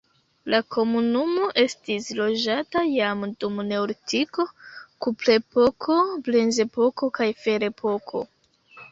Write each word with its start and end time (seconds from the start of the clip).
La 0.51 0.59
komunumo 0.75 1.49
estis 1.63 2.05
loĝata 2.19 2.81
jam 2.91 3.21
dum 3.43 3.59
neolitiko, 3.67 4.45
kuprepoko, 5.07 5.97
bronzepoko 6.29 7.11
kaj 7.19 7.29
ferepoko. 7.43 8.23